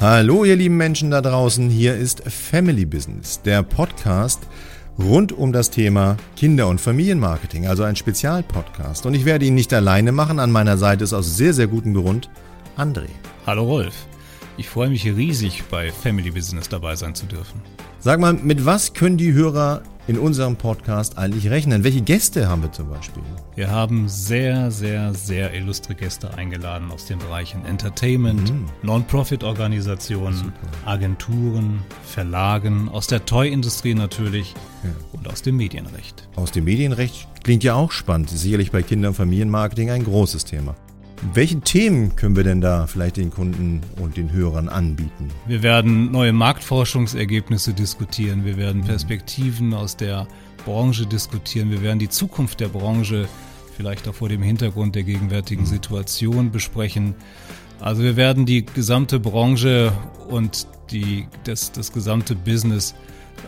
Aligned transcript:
Hallo 0.00 0.44
ihr 0.44 0.54
lieben 0.54 0.76
Menschen 0.76 1.10
da 1.10 1.20
draußen, 1.20 1.68
hier 1.68 1.96
ist 1.96 2.22
Family 2.22 2.86
Business, 2.86 3.42
der 3.42 3.64
Podcast 3.64 4.38
rund 4.96 5.32
um 5.32 5.52
das 5.52 5.72
Thema 5.72 6.16
Kinder- 6.36 6.68
und 6.68 6.80
Familienmarketing, 6.80 7.66
also 7.66 7.82
ein 7.82 7.96
Spezialpodcast. 7.96 9.06
Und 9.06 9.14
ich 9.14 9.24
werde 9.24 9.44
ihn 9.46 9.56
nicht 9.56 9.74
alleine 9.74 10.12
machen, 10.12 10.38
an 10.38 10.52
meiner 10.52 10.78
Seite 10.78 11.02
ist 11.02 11.12
aus 11.12 11.36
sehr, 11.36 11.52
sehr 11.52 11.66
gutem 11.66 11.94
Grund 11.94 12.30
André. 12.76 13.08
Hallo 13.44 13.64
Rolf, 13.64 14.06
ich 14.56 14.68
freue 14.68 14.88
mich 14.88 15.04
riesig 15.04 15.64
bei 15.68 15.90
Family 15.90 16.30
Business 16.30 16.68
dabei 16.68 16.94
sein 16.94 17.16
zu 17.16 17.26
dürfen. 17.26 17.60
Sag 17.98 18.20
mal, 18.20 18.34
mit 18.34 18.64
was 18.64 18.94
können 18.94 19.16
die 19.16 19.32
Hörer 19.32 19.82
in 20.08 20.18
unserem 20.18 20.56
Podcast 20.56 21.18
eigentlich 21.18 21.50
rechnen? 21.50 21.84
Welche 21.84 22.00
Gäste 22.00 22.48
haben 22.48 22.62
wir 22.62 22.72
zum 22.72 22.88
Beispiel? 22.88 23.22
Wir 23.54 23.70
haben 23.70 24.08
sehr, 24.08 24.70
sehr, 24.70 25.14
sehr 25.14 25.54
illustre 25.54 25.94
Gäste 25.94 26.34
eingeladen 26.34 26.90
aus 26.90 27.04
den 27.06 27.18
Bereichen 27.18 27.64
Entertainment, 27.66 28.52
mhm. 28.52 28.66
Non-Profit-Organisationen, 28.82 30.52
Agenturen, 30.86 31.82
Verlagen, 32.02 32.88
aus 32.88 33.06
der 33.06 33.24
Toy-Industrie 33.26 33.94
natürlich 33.94 34.54
ja. 34.82 34.90
und 35.12 35.28
aus 35.28 35.42
dem 35.42 35.58
Medienrecht. 35.58 36.26
Aus 36.36 36.52
dem 36.52 36.64
Medienrecht 36.64 37.28
klingt 37.44 37.62
ja 37.62 37.74
auch 37.74 37.92
spannend. 37.92 38.30
Sicherlich 38.30 38.72
bei 38.72 38.82
Kinder- 38.82 39.08
und 39.08 39.14
Familienmarketing 39.14 39.90
ein 39.90 40.04
großes 40.04 40.46
Thema. 40.46 40.74
Welchen 41.34 41.64
Themen 41.64 42.14
können 42.14 42.36
wir 42.36 42.44
denn 42.44 42.60
da 42.60 42.86
vielleicht 42.86 43.16
den 43.16 43.30
Kunden 43.30 43.80
und 44.00 44.16
den 44.16 44.32
Hörern 44.32 44.68
anbieten? 44.68 45.30
Wir 45.46 45.62
werden 45.62 46.12
neue 46.12 46.32
Marktforschungsergebnisse 46.32 47.74
diskutieren, 47.74 48.44
wir 48.44 48.56
werden 48.56 48.84
Perspektiven 48.84 49.74
aus 49.74 49.96
der 49.96 50.28
Branche 50.64 51.06
diskutieren, 51.06 51.70
wir 51.70 51.82
werden 51.82 51.98
die 51.98 52.08
Zukunft 52.08 52.60
der 52.60 52.68
Branche 52.68 53.28
vielleicht 53.76 54.08
auch 54.08 54.14
vor 54.14 54.28
dem 54.28 54.42
Hintergrund 54.42 54.94
der 54.94 55.02
gegenwärtigen 55.02 55.62
mhm. 55.62 55.66
Situation 55.66 56.50
besprechen. 56.50 57.14
Also 57.80 58.02
wir 58.02 58.16
werden 58.16 58.46
die 58.46 58.64
gesamte 58.64 59.20
Branche 59.20 59.92
und 60.28 60.66
die, 60.90 61.26
das, 61.44 61.72
das 61.72 61.92
gesamte 61.92 62.34
Business 62.34 62.94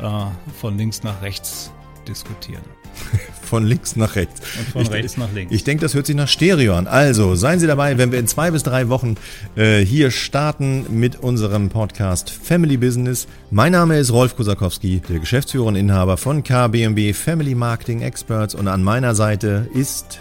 äh, 0.01 0.53
von 0.61 0.77
links 0.77 1.03
nach 1.03 1.23
rechts 1.23 1.73
diskutieren. 2.11 2.63
Von 3.43 3.65
links 3.65 3.97
nach 3.97 4.15
rechts. 4.15 4.41
Und 4.59 4.69
von 4.69 4.83
ich, 4.83 4.91
rechts 4.91 5.17
nach 5.17 5.33
links. 5.33 5.53
Ich 5.53 5.65
denke, 5.65 5.83
das 5.83 5.95
hört 5.95 6.07
sich 6.07 6.15
nach 6.15 6.29
Stereo 6.29 6.75
an. 6.75 6.87
Also, 6.87 7.35
seien 7.35 7.59
Sie 7.59 7.67
dabei, 7.67 7.99
wenn 7.99 8.13
wir 8.13 8.19
in 8.19 8.27
zwei 8.27 8.51
bis 8.51 8.63
drei 8.63 8.89
Wochen 8.89 9.17
äh, 9.57 9.81
hier 9.81 10.11
starten 10.11 10.87
mit 10.91 11.17
unserem 11.21 11.69
Podcast 11.69 12.31
Family 12.31 12.77
Business. 12.77 13.27
Mein 13.51 13.73
Name 13.73 13.99
ist 13.99 14.13
Rolf 14.13 14.37
Kosakowski, 14.37 15.03
der 15.09 15.19
Geschäftsführer 15.19 15.67
und 15.67 15.77
Inhaber 15.77 16.17
von 16.17 16.45
KBMB 16.45 17.13
Family 17.15 17.55
Marketing 17.55 18.03
Experts. 18.03 18.55
Und 18.55 18.69
an 18.69 18.83
meiner 18.83 19.15
Seite 19.15 19.69
ist 19.75 20.21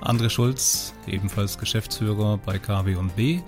André 0.00 0.30
Schulz, 0.30 0.94
ebenfalls 1.06 1.58
Geschäftsführer 1.58 2.38
bei 2.44 2.58
KBB 2.58 3.42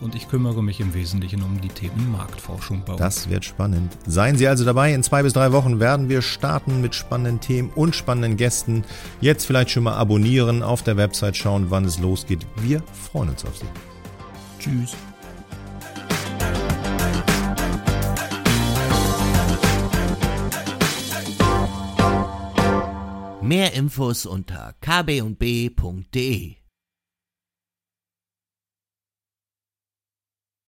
und 0.00 0.14
ich 0.14 0.28
kümmere 0.28 0.62
mich 0.62 0.80
im 0.80 0.94
Wesentlichen 0.94 1.42
um 1.42 1.60
die 1.60 1.68
Themen 1.68 2.12
Marktforschung 2.12 2.82
bei 2.84 2.92
uns. 2.92 3.00
Das 3.00 3.28
wird 3.28 3.44
spannend. 3.44 3.96
Seien 4.06 4.36
Sie 4.36 4.46
also 4.46 4.64
dabei. 4.64 4.92
In 4.92 5.02
zwei 5.02 5.22
bis 5.22 5.32
drei 5.32 5.52
Wochen 5.52 5.80
werden 5.80 6.08
wir 6.08 6.22
starten 6.22 6.80
mit 6.80 6.94
spannenden 6.94 7.40
Themen 7.40 7.70
und 7.74 7.96
spannenden 7.96 8.36
Gästen. 8.36 8.84
Jetzt 9.20 9.46
vielleicht 9.46 9.70
schon 9.70 9.84
mal 9.84 9.94
abonnieren, 9.94 10.62
auf 10.62 10.82
der 10.82 10.96
Website 10.96 11.36
schauen, 11.36 11.70
wann 11.70 11.84
es 11.84 11.98
losgeht. 11.98 12.46
Wir 12.56 12.82
freuen 13.10 13.30
uns 13.30 13.44
auf 13.44 13.56
Sie. 13.56 13.66
Tschüss. 14.58 14.96
Mehr 23.40 23.72
Infos 23.72 24.26
unter 24.26 24.74
kb&b.de 24.82 26.56